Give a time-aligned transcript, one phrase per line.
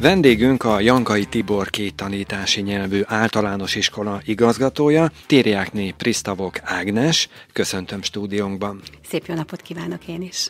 [0.00, 7.28] Vendégünk a Jankai Tibor két tanítási nyelvű általános iskola igazgatója, Tériákné Prisztavok Ágnes.
[7.52, 8.80] Köszöntöm stúdiónkban.
[9.08, 10.48] Szép jó napot kívánok én is.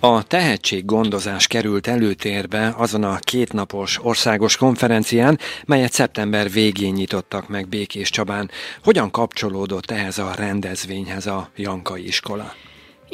[0.00, 8.10] A tehetséggondozás került előtérbe azon a kétnapos országos konferencián, melyet szeptember végén nyitottak meg Békés
[8.10, 8.50] Csabán.
[8.82, 12.54] Hogyan kapcsolódott ehhez a rendezvényhez a Jankai iskola?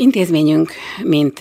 [0.01, 1.41] Intézményünk, mint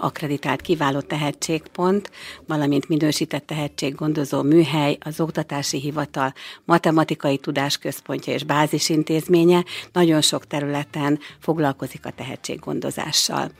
[0.00, 2.10] akreditált kiváló tehetségpont,
[2.46, 6.32] valamint minősített tehetséggondozó műhely, az Oktatási Hivatal
[6.64, 13.50] matematikai tudásközpontja és bázisintézménye nagyon sok területen foglalkozik a tehetséggondozással.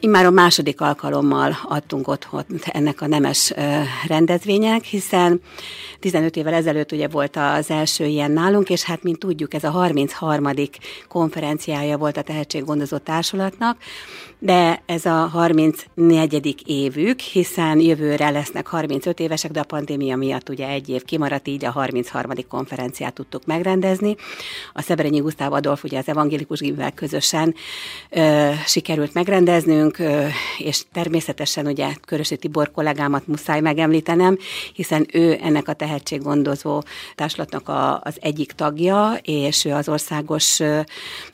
[0.00, 3.52] Immár a második alkalommal adtunk otthon ennek a nemes
[4.06, 5.40] rendezvények, hiszen
[6.00, 9.70] 15 évvel ezelőtt ugye volt az első ilyen nálunk, és hát mint tudjuk, ez a
[9.70, 10.52] 33.
[11.08, 12.98] konferenciája volt a tehetséggondozó
[13.30, 13.76] társulatnak,
[14.42, 16.54] de ez a 34.
[16.66, 21.64] évük, hiszen jövőre lesznek 35 évesek, de a pandémia miatt ugye egy év kimaradt, így
[21.64, 22.30] a 33.
[22.48, 24.16] konferenciát tudtuk megrendezni.
[24.72, 27.54] A Szeberényi Gusztáv Adolf ugye az evangélikus gimivel közösen
[28.10, 30.26] ö, sikerült megrendeznünk, ö,
[30.58, 34.38] és természetesen ugye Körösi Tibor kollégámat muszáj megemlítenem,
[34.74, 36.82] hiszen ő ennek a tehetséggondozó
[37.14, 40.80] társulatnak a, az egyik tagja, és ő az országos ö,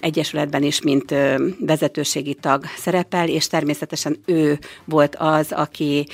[0.00, 1.48] egyesületben is, mint ö,
[1.86, 6.06] vezetőségi tag szerepel, és természetesen ő volt az, aki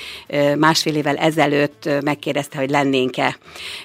[0.57, 3.37] másfél évvel ezelőtt megkérdezte, hogy lennénk-e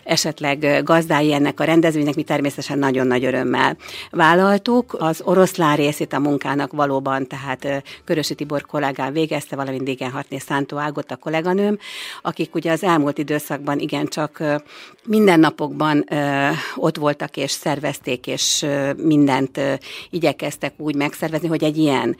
[0.04, 3.76] esetleg gazdái ennek a rendezvénynek, mi természetesen nagyon nagy örömmel
[4.10, 4.96] vállaltuk.
[4.98, 11.10] Az oroszlán részét a munkának valóban, tehát Körösi Tibor kollégám végezte, valamint Dégenhartné Szántó Ágot
[11.10, 11.78] a kolléganőm,
[12.22, 14.42] akik ugye az elmúlt időszakban igencsak
[15.04, 16.04] mindennapokban
[16.76, 18.66] ott voltak és szervezték, és
[18.96, 19.60] mindent
[20.10, 22.16] igyekeztek úgy megszervezni, hogy egy ilyen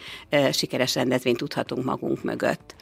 [0.53, 2.75] sikeres rendezvényt tudhatunk magunk mögött.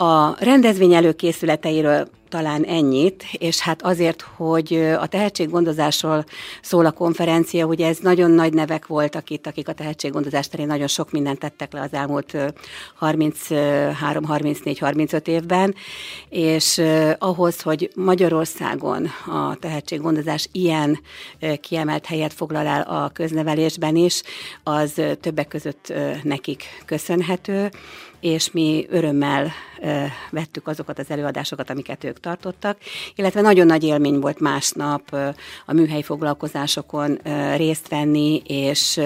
[0.00, 6.24] A rendezvény előkészületeiről talán ennyit, és hát azért, hogy a tehetséggondozásról
[6.62, 10.86] szól a konferencia, ugye ez nagyon nagy nevek voltak itt, akik a tehetséggondozás terén nagyon
[10.86, 12.36] sok mindent tettek le az elmúlt
[12.94, 15.74] 33, 34, 35 évben,
[16.28, 16.82] és
[17.18, 21.00] ahhoz, hogy Magyarországon a tehetséggondozás ilyen
[21.60, 24.22] kiemelt helyet foglal el a köznevelésben is,
[24.62, 27.70] az többek között nekik köszönhető,
[28.20, 29.52] és mi örömmel
[30.30, 32.78] vettük azokat az előadásokat, amiket ők tartottak,
[33.14, 35.16] illetve nagyon nagy élmény volt másnap
[35.66, 37.18] a műhely foglalkozásokon
[37.56, 39.00] részt venni, és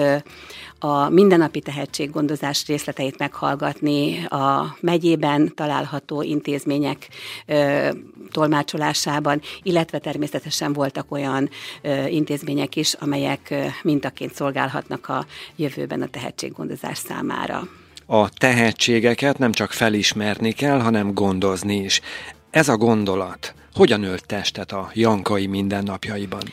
[0.85, 7.07] a mindennapi tehetséggondozás részleteit meghallgatni, a megyében található intézmények
[7.45, 7.89] ö,
[8.31, 11.49] tolmácsolásában, illetve természetesen voltak olyan
[11.81, 15.25] ö, intézmények is, amelyek ö, mintaként szolgálhatnak a
[15.55, 17.67] jövőben a tehetséggondozás számára
[18.05, 22.01] a tehetségeket nem csak felismerni kell, hanem gondozni is.
[22.49, 26.43] Ez a gondolat hogyan ölt testet a Jankai mindennapjaiban?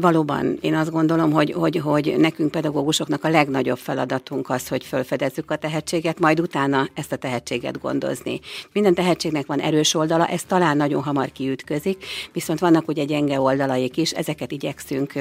[0.00, 5.50] Valóban én azt gondolom, hogy, hogy, hogy nekünk pedagógusoknak a legnagyobb feladatunk az, hogy felfedezzük
[5.50, 8.40] a tehetséget, majd utána ezt a tehetséget gondozni.
[8.72, 13.96] Minden tehetségnek van erős oldala, ez talán nagyon hamar kiütközik, viszont vannak ugye gyenge oldalaik
[13.96, 15.12] is, ezeket igyekszünk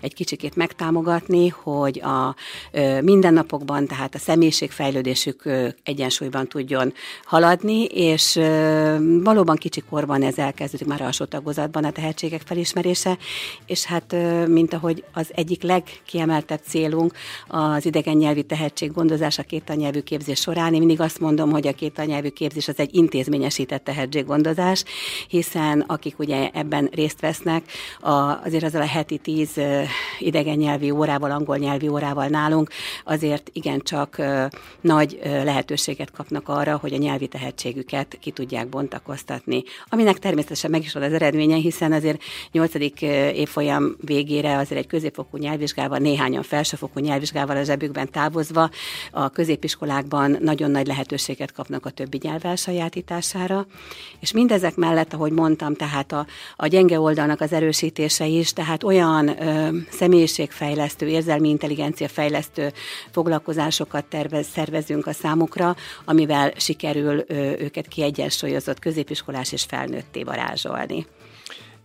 [0.00, 2.34] egy kicsikét megtámogatni, hogy a
[3.02, 5.42] mindennapokban, tehát a személyiségfejlődésük
[5.82, 6.92] egyensúlyban tudjon
[7.24, 8.40] haladni, és
[9.22, 13.18] valóban kicsi korban ez elkezdődik már alsó tagozatban a tehetségek felismerése,
[13.66, 17.12] és hát hát mint ahogy az egyik legkiemeltebb célunk
[17.48, 20.72] az idegen nyelvi tehetség gondozása két anyelvű képzés során.
[20.72, 24.84] Én mindig azt mondom, hogy a két anyelvű képzés az egy intézményesített tehetséggondozás,
[25.28, 27.62] hiszen akik ugye ebben részt vesznek,
[28.44, 29.60] azért azzal a heti tíz
[30.18, 32.70] idegen nyelvi órával, angol nyelvi órával nálunk,
[33.04, 34.22] azért igencsak
[34.80, 39.62] nagy lehetőséget kapnak arra, hogy a nyelvi tehetségüket ki tudják bontakoztatni.
[39.88, 42.74] Aminek természetesen meg is van az eredménye, hiszen azért 8.
[43.34, 48.70] évfolyam végére azért egy középfokú nyelvvizsgával, néhányan felsőfokú nyelvvizsgával a zsebükben távozva
[49.10, 53.66] a középiskolákban nagyon nagy lehetőséget kapnak a többi nyelv elsajátítására.
[54.20, 59.42] És mindezek mellett, ahogy mondtam, tehát a, a gyenge oldalnak az erősítése is, tehát olyan
[59.42, 62.72] ö, személyiségfejlesztő, érzelmi intelligencia fejlesztő
[63.10, 71.06] foglalkozásokat tervez, szervezünk a számukra, amivel sikerül ö, őket kiegyensúlyozott középiskolás és felnőtté varázsolni.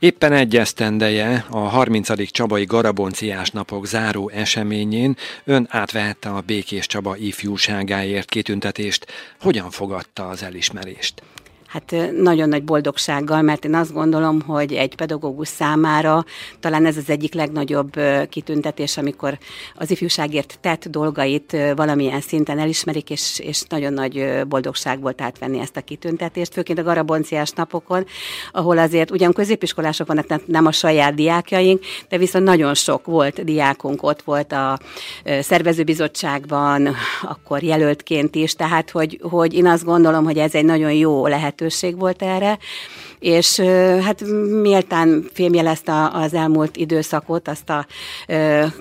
[0.01, 2.31] Éppen egy esztendeje a 30.
[2.31, 9.05] Csabai Garabonciás napok záró eseményén ön átvehette a Békés Csaba ifjúságáért kitüntetést.
[9.39, 11.23] Hogyan fogadta az elismerést?
[11.71, 16.25] Hát nagyon nagy boldogsággal, mert én azt gondolom, hogy egy pedagógus számára
[16.59, 17.91] talán ez az egyik legnagyobb
[18.29, 19.37] kitüntetés, amikor
[19.75, 25.77] az ifjúságért tett dolgait valamilyen szinten elismerik, és, és nagyon nagy boldogság volt átvenni ezt
[25.77, 28.05] a kitüntetést, főként a garabonciás napokon,
[28.51, 34.03] ahol azért ugyan középiskolások vannak, nem a saját diákjaink, de viszont nagyon sok volt diákunk,
[34.03, 34.79] ott volt a
[35.41, 41.27] szervezőbizottságban, akkor jelöltként is, tehát hogy, hogy én azt gondolom, hogy ez egy nagyon jó
[41.61, 42.57] lehetőség volt erre,
[43.19, 43.59] és
[44.01, 44.21] hát
[44.61, 47.85] méltán fémjelezte az elmúlt időszakot, azt a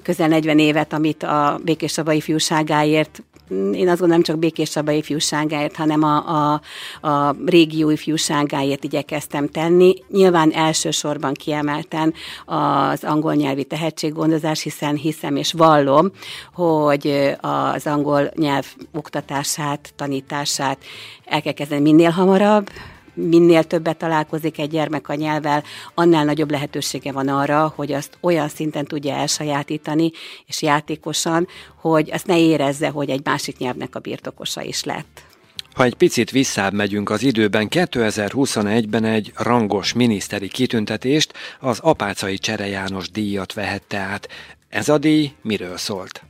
[0.02, 5.76] közel 40 évet, amit a Békés Saba ifjúságáért én azt gondolom, csak Békés Csaba ifjúságáért,
[5.76, 6.60] hanem a, a,
[7.08, 9.94] a régió ifjúságáért igyekeztem tenni.
[10.08, 12.14] Nyilván elsősorban kiemelten
[12.44, 16.10] az angol nyelvi tehetséggondozás, hiszen hiszem és vallom,
[16.54, 20.78] hogy az angol nyelv oktatását, tanítását
[21.24, 22.70] el kell kezdeni minél hamarabb,
[23.14, 25.62] minél többet találkozik egy gyermek a nyelvvel,
[25.94, 30.10] annál nagyobb lehetősége van arra, hogy azt olyan szinten tudja elsajátítani,
[30.46, 31.48] és játékosan,
[31.80, 35.28] hogy azt ne érezze, hogy egy másik nyelvnek a birtokosa is lett.
[35.74, 42.66] Ha egy picit visszább megyünk az időben, 2021-ben egy rangos miniszteri kitüntetést, az Apácai Csere
[42.66, 44.28] János díjat vehette át.
[44.68, 46.22] Ez a díj miről szólt?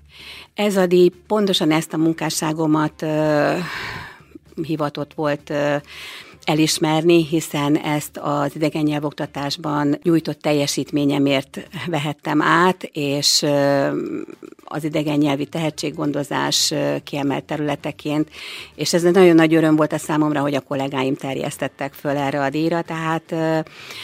[0.55, 3.57] Ez a díj pontosan ezt a munkásságomat uh,
[4.63, 5.75] hivatott volt uh,
[6.45, 13.47] elismerni, hiszen ezt az idegen nyelvoktatásban nyújtott teljesítményemért vehettem át, és
[14.65, 18.31] az idegen nyelvi tehetséggondozás kiemelt területeként,
[18.75, 22.51] és ez nagyon nagy öröm volt a számomra, hogy a kollégáim terjesztettek föl erre a
[22.51, 23.35] díjra, tehát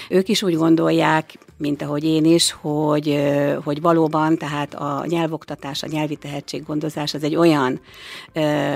[0.08, 3.22] ők is úgy gondolják, mint ahogy én is, hogy,
[3.64, 7.80] hogy valóban tehát a nyelvoktatás, a nyelvi tehetséggondozás az egy olyan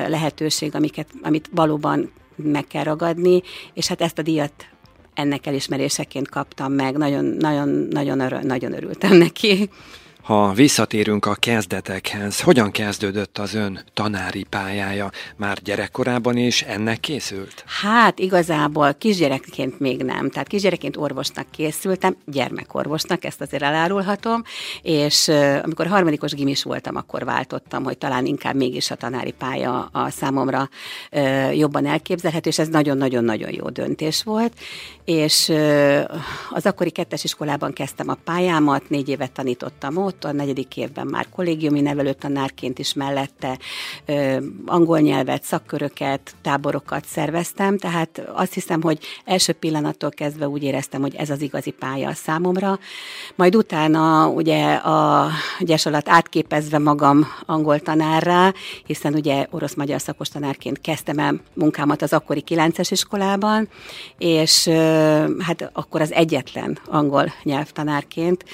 [0.09, 2.11] lehetőség, amiket, amit valóban
[2.45, 3.43] meg kell ragadni,
[3.75, 4.53] és hát ezt a díjat
[5.15, 9.69] ennek elismeréseként kaptam meg, nagyon, nagyon, nagyon, örül, nagyon örültem neki.
[10.23, 15.11] Ha visszatérünk a kezdetekhez, hogyan kezdődött az ön tanári pályája?
[15.37, 17.65] Már gyerekkorában is ennek készült?
[17.83, 20.31] Hát igazából kisgyerekként még nem.
[20.31, 24.43] Tehát kisgyerekként orvosnak készültem, gyermekorvosnak, ezt azért elárulhatom,
[24.83, 25.29] és
[25.63, 30.69] amikor harmadikos gimis voltam, akkor váltottam, hogy talán inkább mégis a tanári pálya a számomra
[31.53, 34.53] jobban elképzelhető, és ez nagyon-nagyon-nagyon jó döntés volt.
[35.05, 35.53] És
[36.51, 41.07] az akkori kettes iskolában kezdtem a pályámat, négy évet tanítottam ott, ott a negyedik évben
[41.07, 43.59] már kollégiumi nevelőtanárként is mellette
[44.07, 44.37] ö,
[44.67, 51.15] angol nyelvet, szakköröket, táborokat szerveztem, tehát azt hiszem, hogy első pillanattól kezdve úgy éreztem, hogy
[51.15, 52.79] ez az igazi pálya a számomra.
[53.35, 55.29] Majd utána ugye a
[55.61, 58.53] gyes alatt átképezve magam angol tanárra,
[58.87, 63.69] hiszen ugye orosz-magyar szakos tanárként kezdtem el munkámat az akkori 9-es iskolában,
[64.19, 64.69] és
[65.39, 68.45] hát akkor az egyetlen angol nyelvtanárként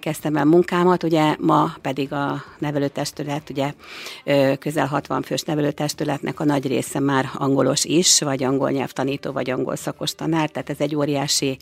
[0.00, 3.72] kezdtem el munkámat, ugye ma pedig a nevelőtestület, ugye
[4.58, 9.76] közel 60 fős nevelőtestületnek a nagy része már angolos is, vagy angol nyelvtanító, vagy angol
[9.76, 11.58] szakos tanár, tehát ez egy óriási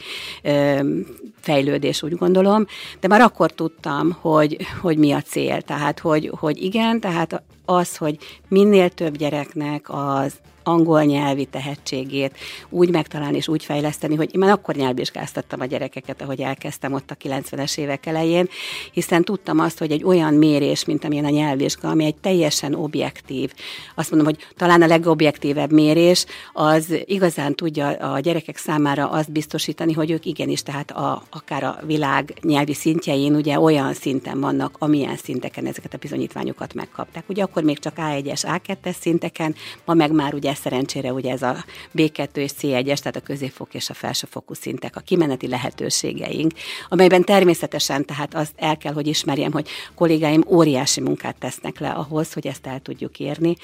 [1.40, 2.66] fejlődés, úgy gondolom.
[3.00, 7.96] De már akkor tudtam, hogy, hogy mi a cél, tehát hogy, hogy igen, tehát az,
[7.96, 8.18] hogy
[8.48, 10.32] minél több gyereknek az
[10.62, 12.36] angol nyelvi tehetségét
[12.68, 17.16] úgy megtalálni és úgy fejleszteni, hogy én akkor nyelvvizsgáztattam a gyerekeket, ahogy elkezdtem ott a
[17.28, 18.48] 90-es évek elején,
[18.92, 23.52] hiszen tudtam azt, hogy egy olyan mérés, mint amilyen a nyelvvizsga, ami egy teljesen objektív,
[23.94, 29.92] azt mondom, hogy talán a legobjektívebb mérés, az igazán tudja a gyerekek számára azt biztosítani,
[29.92, 35.16] hogy ők igenis, tehát a, akár a világ nyelvi szintjein ugye olyan szinten vannak, amilyen
[35.16, 37.24] szinteken ezeket a bizonyítványokat megkapták.
[37.28, 41.64] Ugye akkor még csak A1-es, A2-es szinteken, ma meg már ugye szerencsére ugye ez a
[41.96, 46.52] B2 és C1-es, tehát a középfok és a felsőfokú szintek, a kimeneti lehetőségeink,
[46.88, 52.32] amelyben természetesen tehát azt el kell, hogy ismerjem, hogy kollégáim óriási munkát tesznek le ahhoz,
[52.32, 53.56] hogy ezt el tudjuk érni,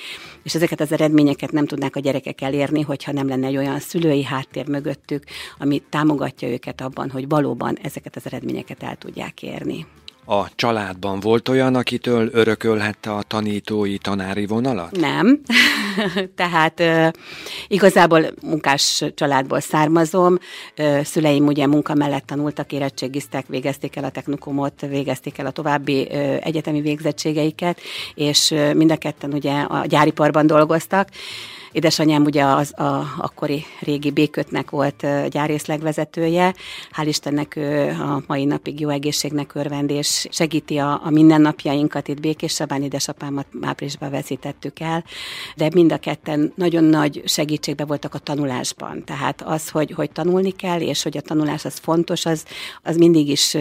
[0.43, 4.25] és ezeket az eredményeket nem tudnák a gyerekek elérni, hogyha nem lenne egy olyan szülői
[4.25, 5.25] háttér mögöttük,
[5.59, 9.87] ami támogatja őket abban, hogy valóban ezeket az eredményeket el tudják érni
[10.31, 14.97] a családban volt olyan, akitől örökölhette a tanítói tanári vonalat?
[14.97, 15.41] Nem.
[16.37, 16.83] Tehát
[17.69, 20.39] igazából munkás családból származom.
[21.03, 26.81] Szüleim ugye munka mellett tanultak, érettségiztek, végezték el a technikumot, végezték el a további egyetemi
[26.81, 27.81] végzettségeiket,
[28.15, 31.09] és mind a ketten ugye a gyáriparban dolgoztak.
[31.79, 36.55] Édesanyám ugye az a akkori régi békötnek volt gyárészlegvezetője.
[36.97, 42.09] Hál' Istennek ő a mai napig jó egészségnek örvend, és segíti a, a mindennapjainkat.
[42.09, 45.05] Itt Békés Sabán édesapámat áprilisban veszítettük el,
[45.57, 49.05] de mind a ketten nagyon nagy segítségbe voltak a tanulásban.
[49.05, 52.45] Tehát az, hogy, hogy tanulni kell, és hogy a tanulás az fontos, az,
[52.83, 53.53] az mindig is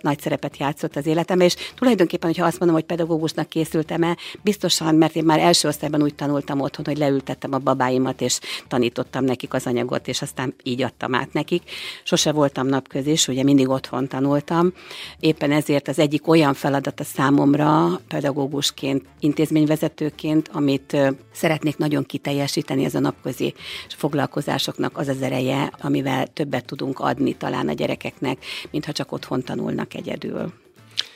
[0.00, 5.16] nagy szerepet játszott az életemben, és tulajdonképpen, hogyha azt mondom, hogy pedagógusnak készültem-e, biztosan, mert
[5.16, 6.98] én már első osztályban úgy tanultam otthon, hogy
[7.42, 11.62] leültettem a babáimat, és tanítottam nekik az anyagot, és aztán így adtam át nekik.
[12.04, 14.72] Sose voltam napközis, ugye mindig otthon tanultam.
[15.20, 20.96] Éppen ezért az egyik olyan feladat a számomra pedagógusként, intézményvezetőként, amit
[21.32, 23.54] szeretnék nagyon kiteljesíteni, ez a napközi
[23.88, 29.94] foglalkozásoknak az az ereje, amivel többet tudunk adni talán a gyerekeknek, mintha csak otthon tanulnak
[29.94, 30.61] egyedül.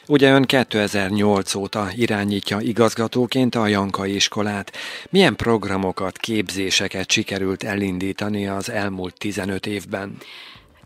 [0.08, 4.72] Ugye ön 2008 óta irányítja igazgatóként a Jankai iskolát.
[5.10, 10.16] Milyen programokat, képzéseket sikerült elindítani az elmúlt 15 évben?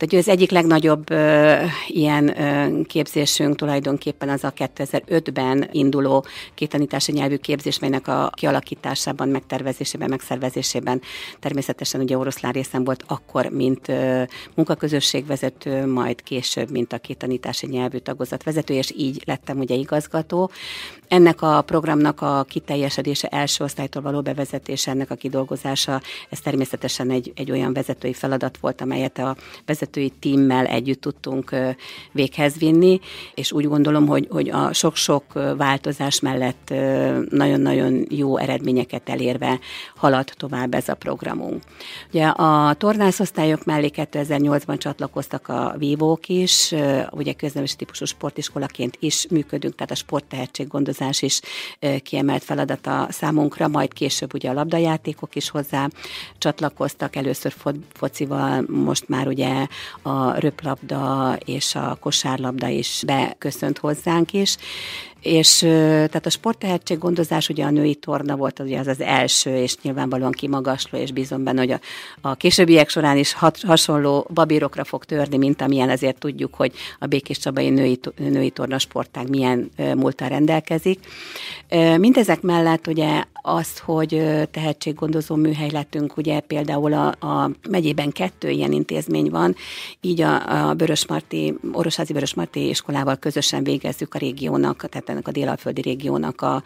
[0.01, 1.55] Tehát az egyik legnagyobb ö,
[1.87, 10.09] ilyen ö, képzésünk tulajdonképpen az a 2005-ben induló kétanítási nyelvű képzés, melynek a kialakításában, megtervezésében,
[10.09, 11.01] megszervezésében
[11.41, 14.23] természetesen ugye oroszlán részem volt akkor, mint ö,
[14.55, 20.51] munkaközösségvezető, majd később, mint a kétanítási nyelvű tagozatvezető, és így lettem ugye igazgató.
[21.09, 27.33] Ennek a programnak a kiteljesedése, első osztálytól való bevezetése, ennek a kidolgozása, ez természetesen egy,
[27.35, 31.55] egy olyan vezetői feladat volt, amelyet a vezető vezetői tímmel együtt tudtunk
[32.13, 33.01] véghez vinni,
[33.35, 35.25] és úgy gondolom, hogy, hogy a sok-sok
[35.57, 36.73] változás mellett
[37.31, 39.59] nagyon-nagyon jó eredményeket elérve
[39.97, 41.63] halad tovább ez a programunk.
[42.09, 46.75] Ugye a tornászosztályok mellé 2008-ban csatlakoztak a vívók is,
[47.11, 51.41] ugye közneves típusú sportiskolaként is működünk, tehát a sporttehetséggondozás is
[52.03, 55.89] kiemelt feladata számunkra, majd később ugye a labdajátékok is hozzá
[56.39, 57.55] csatlakoztak, először
[57.93, 59.67] focival, most már ugye
[60.03, 64.57] a röplabda és a kosárlabda is beköszönt hozzánk is,
[65.21, 69.77] és tehát a sporttehetség gondozás ugye a női torna volt ugye az az első, és
[69.83, 71.81] nyilvánvalóan kimagasló, és bízom benne, hogy a,
[72.21, 77.07] a későbbiek során is hat, hasonló babírokra fog törni, mint amilyen azért tudjuk, hogy a
[77.07, 80.99] Békés Csabai női, női torna sportág milyen múltal rendelkezik.
[81.99, 88.73] Mindezek mellett ugye azt, hogy tehetséggondozó műhely lettünk, ugye például a, a megyében kettő ilyen
[88.73, 89.55] intézmény van,
[90.01, 95.81] így a, a Börösmarty, Orosházi Börösmarty iskolával közösen végezzük a régiónak, tehát ennek a délalföldi
[95.81, 96.63] régiónak a,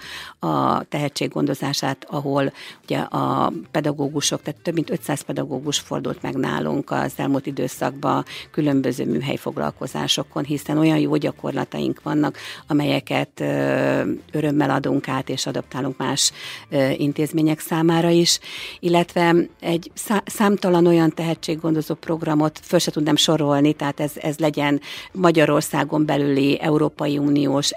[0.47, 7.13] a tehetséggondozását, ahol ugye a pedagógusok, tehát több mint 500 pedagógus fordult meg nálunk az
[7.17, 12.37] elmúlt időszakban különböző műhely foglalkozásokon, hiszen olyan jó gyakorlataink vannak,
[12.67, 13.41] amelyeket
[14.33, 16.33] örömmel adunk át és adaptálunk más
[16.97, 18.39] intézmények számára is,
[18.81, 19.91] illetve egy
[20.25, 24.81] számtalan olyan tehetséggondozó programot föl se tudnám sorolni, tehát ez, ez legyen
[25.13, 27.71] Magyarországon belüli Európai Uniós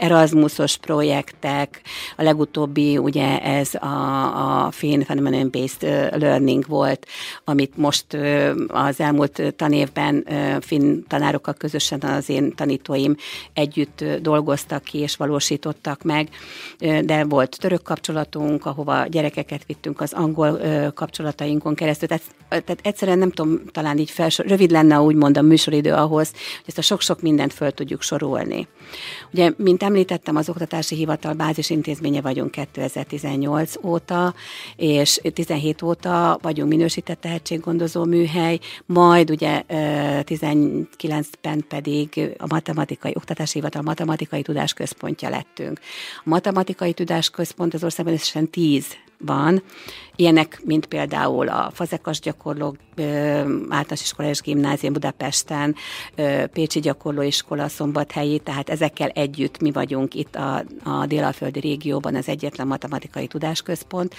[0.57, 1.81] Erasmusos projektek,
[2.17, 5.81] a legutóbbi ugye ez a, a Finn Phenomenon Based
[6.21, 7.07] Learning volt,
[7.43, 8.05] amit most
[8.67, 10.25] az elmúlt tanévben
[10.61, 13.15] finn tanárokkal közösen az én tanítóim
[13.53, 16.29] együtt dolgoztak ki és valósítottak meg,
[17.01, 20.59] de volt török kapcsolatunk, ahova gyerekeket vittünk az angol
[20.93, 25.93] kapcsolatainkon keresztül, tehát, tehát egyszerűen nem tudom talán így felsor, rövid lenne úgymond a műsoridő
[25.93, 28.67] ahhoz, hogy ezt a sok-sok mindent föl tudjuk sorolni.
[29.33, 34.33] Ugye, mint említettem, az Oktatási Hivatal bázis intézménye vagyunk 2018 óta,
[34.75, 43.81] és 17 óta vagyunk minősített tehetséggondozó műhely, majd ugye 19-ben pedig a Matematikai Oktatási Hivatal
[43.81, 45.79] Matematikai Tudásközpontja lettünk.
[46.17, 48.85] A Matematikai Tudásközpont az országban összesen 10
[49.19, 49.63] van.
[50.15, 52.75] Ilyenek, mint például a fazekas gyakorlók
[53.69, 55.75] általános iskola és gimnázium Budapesten,
[56.53, 62.67] Pécsi gyakorlóiskola Szombathelyi, tehát ezekkel együtt mi vagyunk itt a, a délalföldi régióban az egyetlen
[62.67, 64.15] matematikai tudásközpont,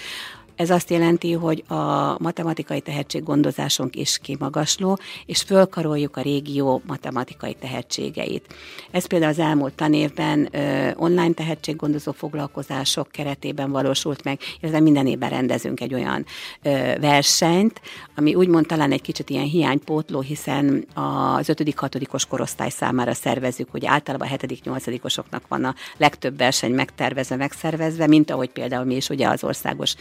[0.59, 8.53] ez azt jelenti, hogy a matematikai tehetséggondozásunk is kimagasló, és fölkaroljuk a régió matematikai tehetségeit.
[8.91, 15.29] Ez például az elmúlt tanévben ö, online tehetséggondozó foglalkozások keretében valósult meg, illetve minden évben
[15.29, 16.25] rendezünk egy olyan
[16.61, 17.81] ö, versenyt,
[18.15, 22.23] ami úgymond talán egy kicsit ilyen hiánypótló, hiszen az 5.-6.
[22.29, 25.39] korosztály számára szervezzük, hogy általában a 7.-8.
[25.47, 29.95] van a legtöbb verseny megtervezve, megszervezve, mint ahogy például mi is ugye az országos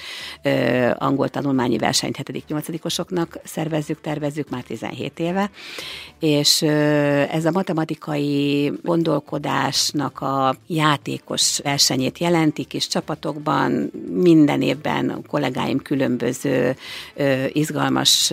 [0.99, 5.51] angol tanulmányi versenyt 7.-8-osoknak szervezzük, tervezzük már 17 éve,
[6.19, 6.63] és
[7.33, 16.77] ez a matematikai gondolkodásnak a játékos versenyét jelenti kis csapatokban, minden évben a kollégáim különböző
[17.49, 18.33] izgalmas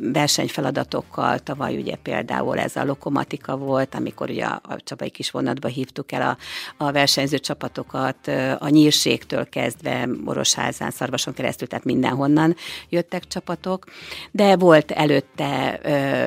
[0.00, 6.12] versenyfeladatokkal, tavaly ugye például ez a lokomatika volt, amikor ugye a Csabai kis vonatba hívtuk
[6.12, 6.36] el a,
[6.84, 12.56] a versenyző csapatokat, a nyírségtől kezdve Orosházán, Szarvason keresztül, tehát mindenhonnan
[12.88, 13.84] jöttek csapatok,
[14.30, 15.80] de volt előtte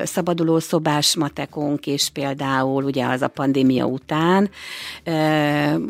[0.04, 4.50] szabaduló szobás matekunk is például, ugye az a pandémia után,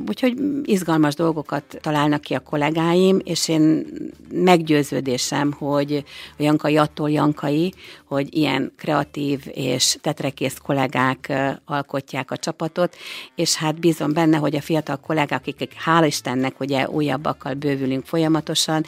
[0.09, 3.87] úgyhogy izgalmas dolgokat találnak ki a kollégáim, és én
[4.33, 6.05] meggyőződésem, hogy
[6.39, 11.33] a Jankai attól Jankai, hogy ilyen kreatív és tetrekész kollégák
[11.65, 12.97] alkotják a csapatot,
[13.35, 18.85] és hát bízom benne, hogy a fiatal kollégák, akik hál' Istennek ugye újabbakkal bővülünk folyamatosan,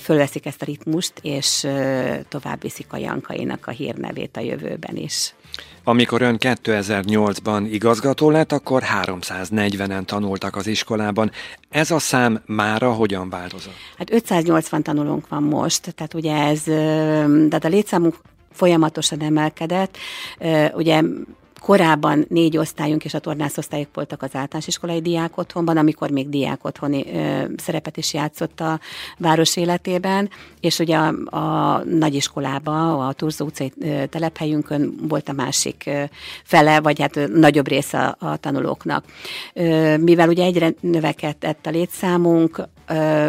[0.00, 1.66] fölveszik ezt a ritmust, és
[2.28, 5.34] tovább viszik a Jankainak a hírnevét a jövőben is.
[5.84, 11.30] Amikor ön 2008-ban igazgató lett, akkor 340-en tanultak az iskolában.
[11.70, 13.74] Ez a szám mára hogyan változott?
[13.98, 16.62] Hát 580 tanulónk van most, tehát ugye ez,
[17.48, 18.16] tehát a létszámunk
[18.52, 19.96] folyamatosan emelkedett.
[20.72, 21.02] Ugye
[21.60, 26.64] korábban négy osztályunk és a tornászosztályok voltak az általános iskolai diák otthonban, amikor még diák
[26.64, 28.80] otthoni ö, szerepet is játszott a
[29.18, 33.72] város életében, és ugye a, a nagyiskolába, a Turzó utcai
[34.10, 36.02] telephelyünkön volt a másik ö,
[36.44, 39.04] fele, vagy hát ö, nagyobb része a, a tanulóknak.
[39.52, 42.68] Ö, mivel ugye egyre növekedett a létszámunk,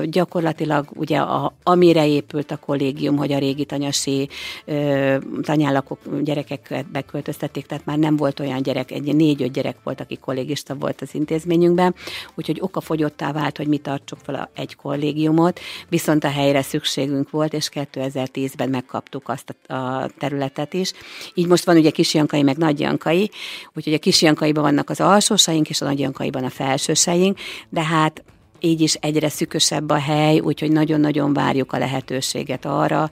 [0.04, 4.30] gyakorlatilag ugye a, amire épült a kollégium, hogy a régi tanyasi
[4.66, 10.18] ö, tanyállakok gyerekeket beköltöztették, tehát már nem volt olyan gyerek, egy négy-öt gyerek volt, aki
[10.18, 11.96] kollégista volt az intézményünkben,
[12.36, 17.70] úgyhogy okafogyottá vált, hogy mi tartsuk fel egy kollégiumot, viszont a helyre szükségünk volt, és
[17.74, 20.92] 2010-ben megkaptuk azt a területet is.
[21.34, 23.30] Így most van ugye Kisjankai, meg Nagyjankai,
[23.74, 27.38] úgyhogy a Kisjankaiban vannak az alsósaink, és a Nagyjankaiban a felsőseink,
[27.70, 28.24] de hát
[28.60, 33.10] így is egyre szükösebb a hely, úgyhogy nagyon-nagyon várjuk a lehetőséget arra,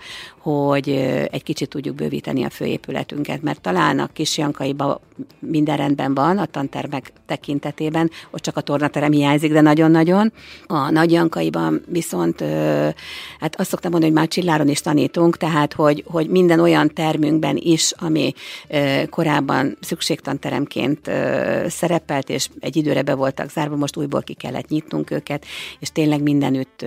[0.47, 0.89] hogy
[1.31, 5.01] egy kicsit tudjuk bővíteni a főépületünket, mert talán a kis Jankaiba
[5.39, 10.33] minden rendben van a tantermek tekintetében, ott csak a tornaterem hiányzik, de nagyon-nagyon.
[10.67, 12.43] A Nagy Jankaiban viszont,
[13.39, 17.57] hát azt szoktam mondani, hogy már Csilláron is tanítunk, tehát hogy, hogy minden olyan termünkben
[17.59, 18.33] is, ami
[19.09, 21.11] korábban szükségtanteremként
[21.67, 25.45] szerepelt, és egy időre be voltak zárva, most újból ki kellett nyitnunk őket,
[25.79, 26.85] és tényleg mindenütt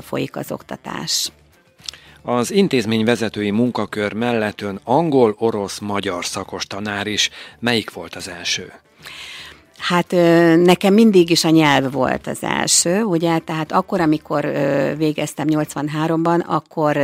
[0.00, 1.30] folyik az oktatás.
[2.28, 7.30] Az intézmény vezetői munkakör mellett ön angol, orosz, magyar szakos tanár is.
[7.58, 8.72] Melyik volt az első?
[9.78, 10.10] Hát
[10.62, 14.52] nekem mindig is a nyelv volt az első, ugye, tehát akkor, amikor
[14.96, 16.96] végeztem 83-ban, akkor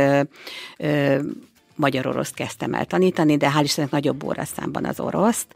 [1.75, 5.47] magyar-oroszt kezdtem el tanítani, de hál' Istennek nagyobb óraszámban az oroszt.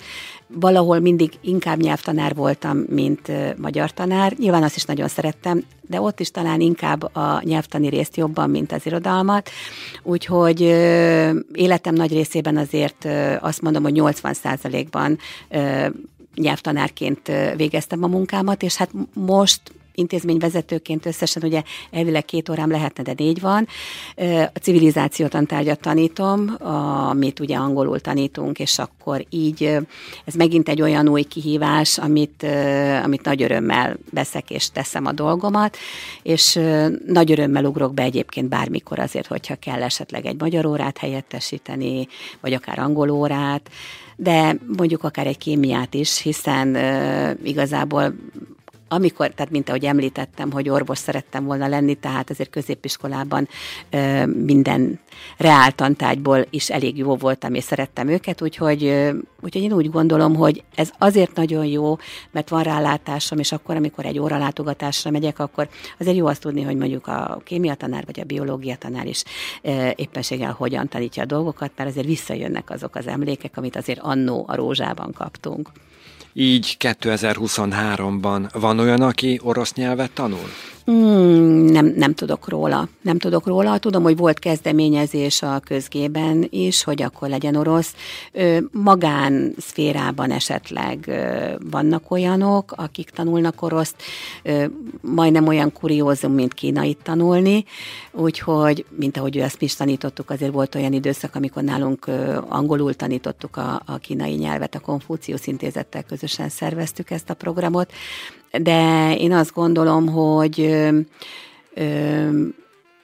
[0.48, 4.34] Valahol mindig inkább nyelvtanár voltam, mint magyar tanár.
[4.38, 8.72] Nyilván azt is nagyon szerettem, de ott is talán inkább a nyelvtani részt jobban, mint
[8.72, 9.50] az irodalmat.
[10.04, 10.62] Úgyhogy
[11.54, 13.08] életem nagy részében azért
[13.40, 14.60] azt mondom, hogy 80
[14.92, 15.18] ban
[16.36, 19.62] nyelvtanárként végeztem a munkámat, és hát most
[19.98, 23.68] intézményvezetőként összesen ugye elvileg két órám lehetne, de négy van.
[24.54, 26.56] A civilizáció tantárgyat tanítom,
[27.10, 29.64] amit ugye angolul tanítunk, és akkor így
[30.26, 32.46] ez megint egy olyan új kihívás, amit,
[33.04, 35.78] amit nagy örömmel veszek és teszem a dolgomat,
[36.24, 36.60] és
[37.06, 42.08] nagy örömmel ugrok be egyébként bármikor azért, hogyha kell esetleg egy magyar órát helyettesíteni,
[42.42, 43.70] vagy akár angol órát,
[44.16, 48.14] de mondjuk akár egy kémiát is, hiszen uh, igazából
[48.88, 53.47] amikor, tehát mint ahogy említettem, hogy orvos szerettem volna lenni, tehát azért középiskolában
[53.89, 55.00] ö, minden
[55.38, 60.63] reáltantárgyból is elég jó voltam, és szerettem őket, úgyhogy, ö, úgyhogy én úgy gondolom, hogy
[60.76, 61.97] ez azért nagyon jó,
[62.32, 65.69] mert van rálátásom, és akkor, amikor egy óralátogatásra megyek, akkor
[66.00, 69.23] azért jó azt tudni, hogy mondjuk a kémia tanár vagy a biológia tanár is
[69.62, 74.45] ö, éppenséggel hogyan tanítja a dolgokat, mert azért visszajönnek azok az emlékek, amit azért annó
[74.47, 75.69] a rózsában kaptunk.
[76.39, 80.50] Így 2023-ban van olyan, aki orosz nyelvet tanul?
[80.88, 82.88] Hmm, nem, nem tudok róla.
[83.02, 83.78] Nem tudok róla.
[83.78, 87.95] Tudom, hogy volt kezdeményezés a közgében is, hogy akkor legyen orosz.
[88.71, 91.12] Magán szférában esetleg
[91.69, 93.95] vannak olyanok, akik tanulnak oroszt,
[95.02, 97.65] majdnem olyan kuriózum, mint kínait tanulni,
[98.12, 102.08] úgyhogy, mint ahogy ezt mi is tanítottuk, azért volt olyan időszak, amikor nálunk
[102.47, 107.91] angolul tanítottuk a, a kínai nyelvet, a Konfúciusz intézettel közösen szerveztük ezt a programot,
[108.62, 111.00] de én azt gondolom, hogy ö,
[111.74, 112.30] ö,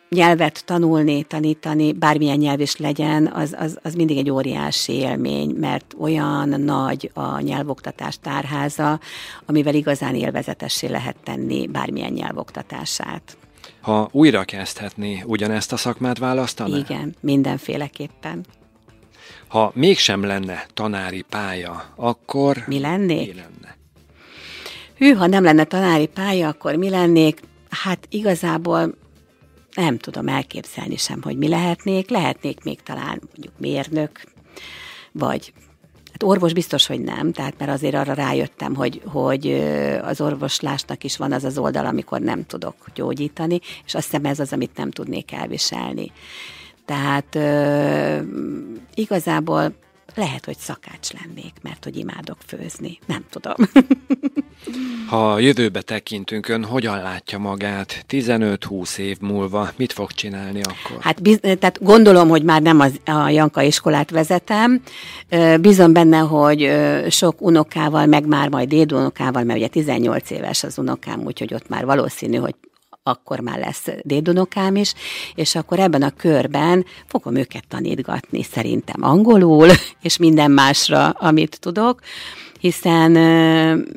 [0.09, 5.95] nyelvet tanulni, tanítani, bármilyen nyelv is legyen, az, az, az mindig egy óriási élmény, mert
[5.99, 8.99] olyan nagy a nyelvoktatás tárháza,
[9.45, 13.37] amivel igazán élvezetessé lehet tenni bármilyen nyelvoktatását.
[13.81, 16.77] Ha újra kezdhetné, ugyanezt a szakmát választaná?
[16.77, 18.45] Igen, mindenféleképpen.
[19.47, 22.63] Ha mégsem lenne tanári pálya, akkor...
[22.67, 23.27] Mi lennék?
[23.27, 23.62] Mi lenne?
[25.03, 27.39] Hű, ha nem lenne tanári pálya, akkor mi lennék?
[27.69, 28.95] Hát igazából
[29.75, 32.09] nem tudom elképzelni sem, hogy mi lehetnék.
[32.09, 34.21] Lehetnék még talán mondjuk mérnök,
[35.11, 35.53] vagy
[36.11, 39.51] Hát orvos biztos, hogy nem, tehát mert azért arra rájöttem, hogy, hogy
[40.03, 44.39] az orvoslásnak is van az az oldal, amikor nem tudok gyógyítani, és azt hiszem ez
[44.39, 46.11] az, amit nem tudnék elviselni.
[46.85, 47.37] Tehát
[48.93, 49.73] igazából
[50.15, 52.99] lehet, hogy szakács lennék, mert hogy imádok főzni.
[53.06, 53.56] Nem tudom.
[55.10, 59.71] ha a jövőbe tekintünk, ön hogyan látja magát 15-20 év múlva?
[59.76, 61.02] Mit fog csinálni akkor?
[61.02, 64.82] Hát biz- tehát gondolom, hogy már nem az, a Janka iskolát vezetem.
[65.62, 66.71] Bízom benne, hogy
[67.10, 71.86] sok unokával, meg már majd dédunokával, mert ugye 18 éves az unokám, úgyhogy ott már
[71.86, 72.56] valószínű, hogy
[73.03, 74.93] akkor már lesz dédunokám is,
[75.35, 79.69] és akkor ebben a körben fogom őket tanítgatni szerintem angolul,
[80.01, 82.01] és minden másra, amit tudok
[82.63, 83.15] hiszen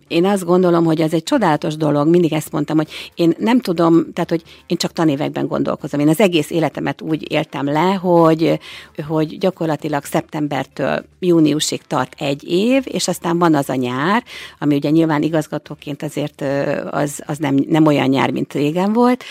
[0.08, 4.12] én azt gondolom, hogy ez egy csodálatos dolog, mindig ezt mondtam, hogy én nem tudom,
[4.12, 6.00] tehát hogy én csak tanévekben gondolkozom.
[6.00, 8.58] Én az egész életemet úgy éltem le, hogy,
[9.06, 14.24] hogy gyakorlatilag szeptembertől júniusig tart egy év, és aztán van az a nyár,
[14.58, 16.44] ami ugye nyilván igazgatóként azért
[16.90, 19.24] az, az nem, nem olyan nyár, mint régen volt,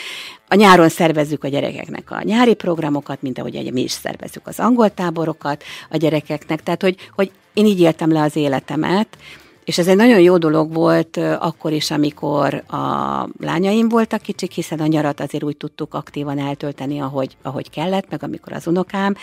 [0.47, 4.93] a nyáron szervezzük a gyerekeknek a nyári programokat, mint ahogy mi is szervezzük az angol
[4.93, 6.63] táborokat a gyerekeknek.
[6.63, 9.07] Tehát, hogy, hogy én így éltem le az életemet,
[9.65, 14.79] és ez egy nagyon jó dolog volt akkor is, amikor a lányaim voltak kicsik, hiszen
[14.79, 19.15] a nyarat azért úgy tudtuk aktívan eltölteni, ahogy, ahogy kellett, meg amikor az unokám,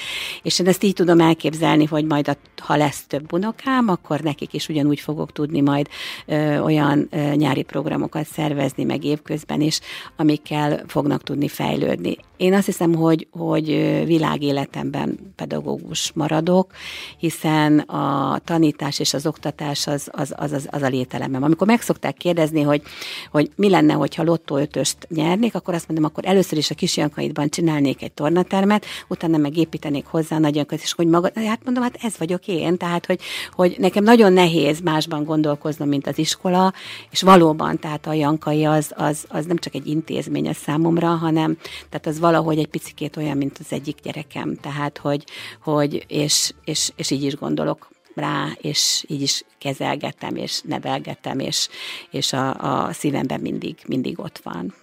[0.42, 4.52] és én ezt így tudom elképzelni, hogy majd a, ha lesz több unokám, akkor nekik
[4.52, 5.88] is ugyanúgy fogok tudni majd
[6.26, 9.80] ö, olyan ö, nyári programokat szervezni, meg évközben is,
[10.16, 12.16] amikkel fognak tudni fejlődni.
[12.36, 13.66] Én azt hiszem, hogy, hogy
[14.06, 16.70] világéletemben pedagógus maradok,
[17.18, 21.42] hiszen a tanítás és az oktatás az, az az, az, az a lételemem.
[21.42, 22.82] Amikor meg szokták kérdezni, hogy,
[23.30, 27.48] hogy mi lenne, hogyha lottó ötöst nyernék, akkor azt mondom, akkor először is a kisjankaidban
[27.48, 32.18] csinálnék egy tornatermet, utána meg építenék hozzá a és hogy maga, hát mondom, hát ez
[32.18, 33.20] vagyok én, tehát hogy,
[33.52, 36.72] hogy nekem nagyon nehéz másban gondolkoznom, mint az iskola,
[37.10, 41.56] és valóban, tehát a Jankai az, az, az nem csak egy intézmény a számomra, hanem
[41.88, 45.24] tehát az valahogy egy picikét olyan, mint az egyik gyerekem, tehát hogy,
[45.62, 51.68] hogy és, és, és így is gondolok rá, és így is kezelgetem, és nevelgetem, és,
[52.10, 52.54] és a,
[52.86, 54.74] a szívemben mindig, mindig ott van.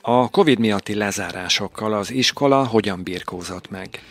[0.00, 4.02] A COVID miatti lezárásokkal az iskola hogyan birkózott meg?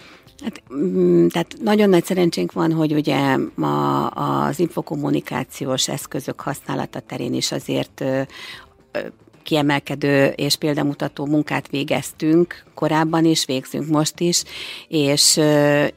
[0.44, 7.34] Hát, mm, tehát nagyon nagy szerencsénk van, hogy ugye ma az infokommunikációs eszközök használata terén
[7.34, 8.04] is azért
[9.44, 14.44] kiemelkedő és példamutató munkát végeztünk, korábban is, végzünk most is,
[14.88, 15.40] és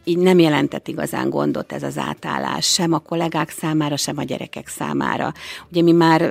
[0.04, 4.68] így nem jelentett igazán gondot ez az átállás, sem a kollégák számára, sem a gyerekek
[4.68, 5.32] számára.
[5.70, 6.30] Ugye mi már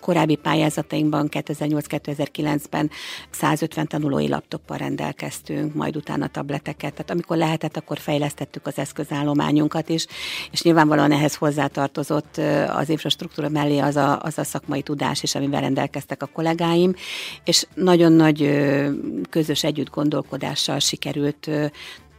[0.00, 2.90] korábbi pályázatainkban 2008-2009-ben
[3.30, 10.06] 150 tanulói laptoppal rendelkeztünk, majd utána tableteket, tehát amikor lehetett, akkor fejlesztettük az eszközállományunkat is,
[10.50, 15.64] és nyilvánvalóan ehhez hozzátartozott az infrastruktúra mellé az a, az a szakmai tudás is, amivel
[16.08, 16.94] rendelkeztek a kollégáim,
[17.44, 18.38] és nagyon nagy
[19.30, 21.50] köz közös együtt gondolkodással sikerült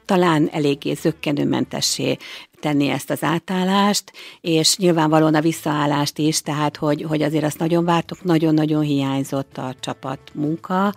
[0.06, 2.18] talán eléggé zöggenőmentessé
[2.60, 7.86] tenni ezt az átállást, és nyilvánvalóan a visszaállást is, tehát hogy, hogy azért azt nagyon
[7.86, 10.94] vártuk, nagyon-nagyon hiányzott a csapat munka,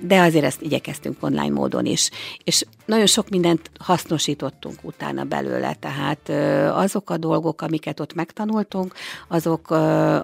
[0.00, 2.10] de azért ezt igyekeztünk online módon is.
[2.44, 6.28] És nagyon sok mindent hasznosítottunk utána belőle, tehát
[6.74, 8.94] azok a dolgok, amiket ott megtanultunk,
[9.28, 9.70] azok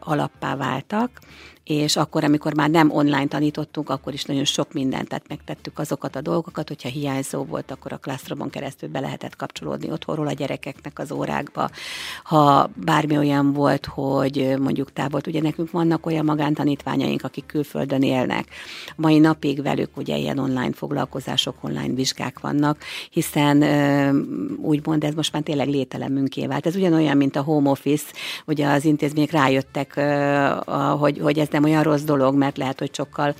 [0.00, 1.10] alappá váltak,
[1.66, 6.16] és akkor, amikor már nem online tanítottunk, akkor is nagyon sok mindent, tehát megtettük azokat
[6.16, 10.98] a dolgokat, hogyha hiányzó volt, akkor a Classroomon keresztül be lehetett kapcsolódni otthonról a gyerekeknek
[10.98, 11.70] az órákba.
[12.22, 18.48] Ha bármi olyan volt, hogy mondjuk távolt, ugye nekünk vannak olyan magántanítványaink, akik külföldön élnek.
[18.96, 22.78] Mai napig velük ugye ilyen online foglalkozások, online vizsgák vannak,
[23.10, 23.62] hiszen
[24.62, 26.66] úgymond ez most már tényleg lételemünké vált.
[26.66, 28.06] Ez ugyanolyan, mint a home office,
[28.46, 30.00] ugye az intézmények rájöttek,
[30.98, 33.34] hogy, hogy ez nem olyan rossz dolog, mert lehet, hogy sokkal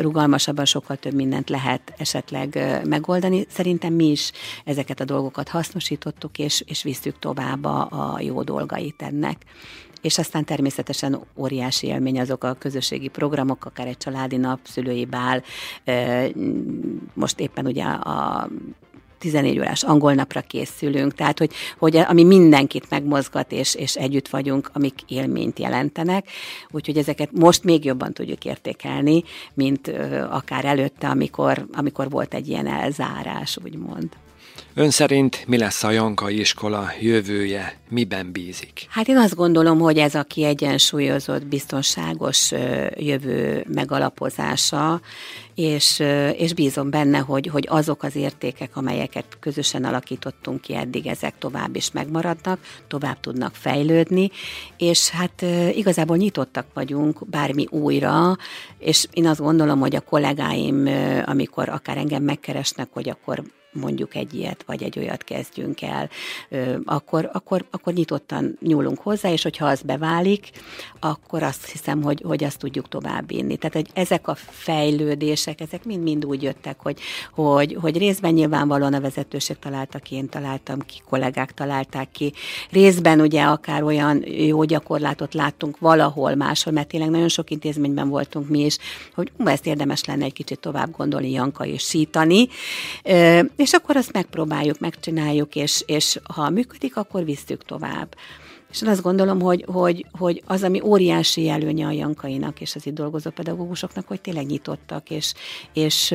[0.00, 3.46] rugalmasabban, sokkal több mindent lehet esetleg megoldani.
[3.48, 4.32] Szerintem mi is
[4.64, 9.36] ezeket a dolgokat hasznosítottuk, és, és visszük tovább a, a jó dolgait ennek
[10.00, 15.42] és aztán természetesen óriási élmény azok a közösségi programok, akár egy családi nap, szülői bál,
[17.14, 18.48] most éppen ugye a
[19.20, 24.70] 14 órás angol napra készülünk, tehát hogy, hogy ami mindenkit megmozgat, és, és együtt vagyunk,
[24.72, 26.28] amik élményt jelentenek,
[26.70, 29.22] úgyhogy ezeket most még jobban tudjuk értékelni,
[29.54, 29.88] mint
[30.30, 34.08] akár előtte, amikor, amikor volt egy ilyen elzárás, úgymond.
[34.74, 38.86] Ön szerint mi lesz a Jankai iskola jövője, miben bízik?
[38.88, 42.52] Hát én azt gondolom, hogy ez a kiegyensúlyozott, biztonságos
[42.96, 45.00] jövő megalapozása,
[45.54, 46.02] és,
[46.36, 51.76] és bízom benne, hogy, hogy azok az értékek, amelyeket közösen alakítottunk ki eddig, ezek tovább
[51.76, 54.30] is megmaradnak, tovább tudnak fejlődni,
[54.76, 58.36] és hát igazából nyitottak vagyunk bármi újra,
[58.78, 60.88] és én azt gondolom, hogy a kollégáim,
[61.24, 66.10] amikor akár engem megkeresnek, hogy akkor mondjuk egy ilyet, vagy egy olyat kezdjünk el,
[66.84, 70.50] akkor, akkor, akkor nyitottan nyúlunk hozzá, és hogyha az beválik,
[71.00, 73.56] akkor azt hiszem, hogy, hogy azt tudjuk továbbvinni.
[73.56, 77.00] Tehát hogy ezek a fejlődések, ezek mind-mind úgy jöttek, hogy,
[77.34, 82.32] hogy, hogy részben nyilvánvalóan a vezetőség találta ki, én találtam ki, kollégák találták ki,
[82.70, 88.48] részben ugye akár olyan jó gyakorlatot láttunk valahol máshol, mert tényleg nagyon sok intézményben voltunk
[88.48, 88.78] mi is,
[89.14, 92.48] hogy ezt érdemes lenne egy kicsit tovább gondolni, Janka és sítani,
[93.60, 98.16] és akkor azt megpróbáljuk, megcsináljuk, és, és ha működik, akkor visszük tovább.
[98.70, 102.86] És én azt gondolom, hogy, hogy, hogy az, ami óriási előnye a Jankainak és az
[102.86, 105.34] itt dolgozó pedagógusoknak, hogy tényleg nyitottak, és,
[105.72, 106.08] és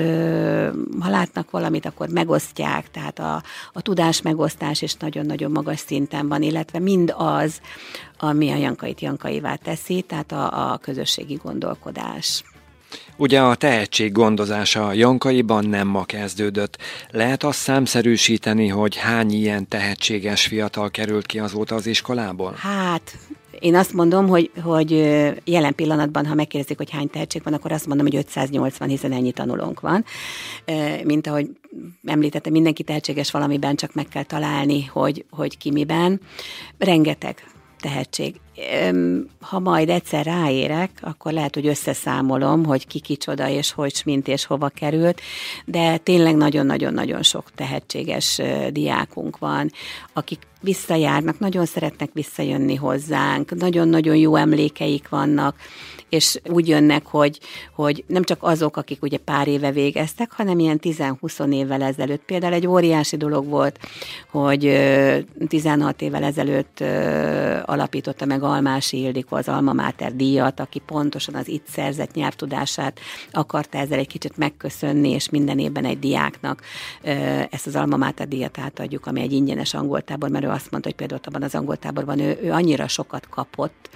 [1.00, 6.42] ha látnak valamit, akkor megosztják, tehát a, a tudás megosztás is nagyon-nagyon magas szinten van,
[6.42, 7.62] illetve mind az,
[8.18, 12.44] ami a Jankait Jankaivá teszi, tehát a, a közösségi gondolkodás.
[13.18, 16.78] Ugye a tehetség gondozása Jankaiban nem ma kezdődött.
[17.10, 22.54] Lehet azt számszerűsíteni, hogy hány ilyen tehetséges fiatal került ki azóta az iskolából?
[22.58, 23.18] Hát,
[23.60, 24.92] én azt mondom, hogy, hogy
[25.44, 29.32] jelen pillanatban, ha megkérdezik, hogy hány tehetség van, akkor azt mondom, hogy 580, hiszen ennyi
[29.32, 30.06] tanulónk van.
[31.04, 31.50] Mint ahogy
[32.06, 36.22] említette, mindenki tehetséges valamiben, csak meg kell találni, hogy, hogy ki miben.
[36.78, 37.44] Rengeteg
[37.80, 38.36] tehetség.
[39.40, 44.46] Ha majd egyszer ráérek, akkor lehet, hogy összeszámolom, hogy ki kicsoda, és hogy mint és
[44.46, 45.22] hova került,
[45.66, 48.42] de tényleg nagyon-nagyon-nagyon sok tehetséges
[48.72, 49.72] diákunk van,
[50.14, 55.56] akik visszajárnak, nagyon szeretnek visszajönni hozzánk, nagyon-nagyon jó emlékeik vannak,
[56.10, 57.40] és úgy jönnek, hogy,
[57.76, 62.24] hogy nem csak azok, akik ugye pár éve végeztek, hanem ilyen 10-20 évvel ezelőtt.
[62.26, 63.80] Például egy óriási dolog volt,
[64.32, 64.78] hogy
[65.48, 66.80] 16 évvel ezelőtt
[67.66, 73.00] alapította meg Almási Ildikó az Alma Mater díjat, aki pontosan az itt szerzett nyelvtudását
[73.32, 76.62] akarta ezzel egy kicsit megköszönni, és minden évben egy diáknak
[77.50, 80.98] ezt az Alma Mater díjat átadjuk, ami egy ingyenes angoltábor, mert ő azt mondta, hogy
[80.98, 83.90] például abban az angoltáborban ő, ő annyira sokat kapott,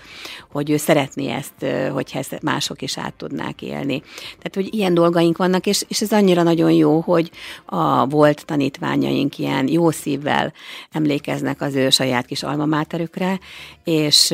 [0.51, 3.99] hogy ő szeretné ezt, hogyha ezt mások is át tudnák élni.
[4.25, 7.31] Tehát, hogy ilyen dolgaink vannak, és, és ez annyira nagyon jó, hogy
[7.65, 10.53] a volt tanítványaink ilyen jó szívvel
[10.91, 13.39] emlékeznek az ő saját kis almamáterükre,
[13.83, 14.33] és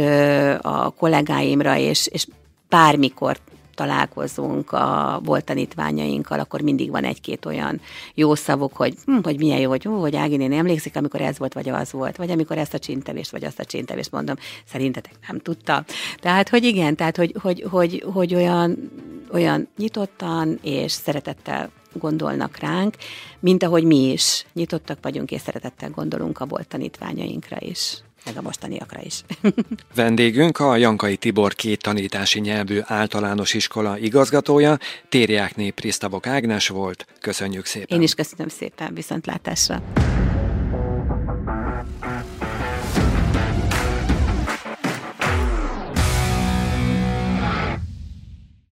[0.62, 2.28] a kollégáimra, és, és
[2.70, 3.38] bármikor
[3.76, 7.82] találkozunk a volt tanítványainkkal, akkor mindig van egy-két olyan
[8.14, 11.38] jó szavuk, hogy, hm, hogy milyen jó, hogy, hú, hogy Ági néni emlékszik, amikor ez
[11.38, 15.14] volt, vagy az volt, vagy amikor ezt a csintevést, vagy azt a csintevést mondom, szerintetek
[15.28, 15.86] nem tudta.
[16.20, 18.92] Tehát, hogy igen, tehát, hogy, hogy, hogy, hogy olyan,
[19.32, 22.96] olyan nyitottan és szeretettel gondolnak ránk,
[23.40, 28.42] mint ahogy mi is nyitottak vagyunk, és szeretettel gondolunk a volt tanítványainkra is meg a
[28.42, 29.22] mostaniakra is.
[29.96, 34.78] Vendégünk a Jankai Tibor két tanítási nyelvű általános iskola igazgatója,
[35.10, 37.06] Térjákné Prisztabok Ágnes volt.
[37.20, 37.98] Köszönjük szépen.
[37.98, 39.84] Én is köszönöm szépen, viszontlátásra.